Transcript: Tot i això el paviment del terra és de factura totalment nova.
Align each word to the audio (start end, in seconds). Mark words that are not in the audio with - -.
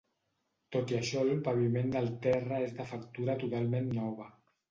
Tot 0.75 0.93
i 0.93 0.95
això 0.99 1.21
el 1.25 1.35
paviment 1.47 1.93
del 1.97 2.09
terra 2.25 2.59
és 2.69 2.73
de 2.79 2.87
factura 2.93 3.37
totalment 3.45 3.93
nova. 4.01 4.31